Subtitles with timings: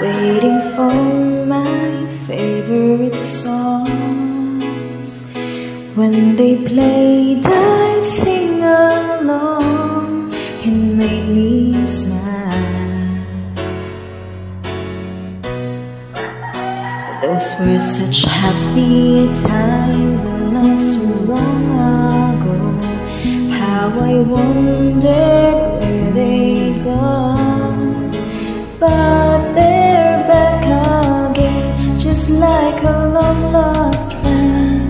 [0.00, 0.94] waiting for
[1.46, 5.10] my favorite songs.
[5.94, 10.32] When they played, I'd sing along.
[10.64, 12.20] It made me smile.
[17.22, 21.62] Those were such happy times, oh, not so long
[22.30, 22.58] ago.
[23.58, 27.29] How I wondered where they'd gone.
[28.80, 34.82] But they're back again, just like a long lost friend.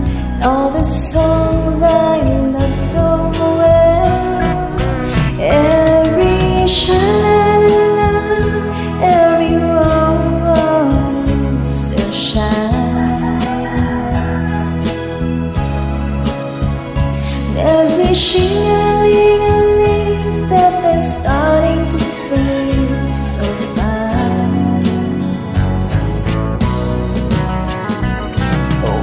[0.45, 2.21] All the songs I
[2.53, 4.71] love so well.
[5.41, 8.21] Every sha-la-la-la,
[9.03, 12.61] every rose still shines.
[17.57, 19.50] Every shing-a-ling-a-ling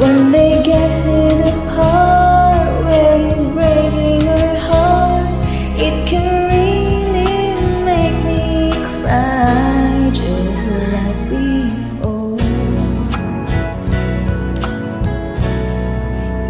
[0.09, 5.29] When they get to the part where he's breaking her heart,
[5.77, 7.53] it can really
[7.85, 12.39] make me cry just like before.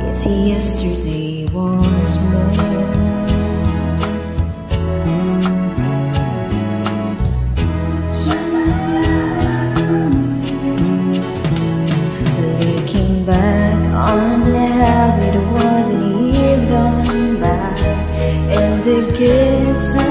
[0.08, 2.57] It's yesterday once more.
[18.90, 20.07] And the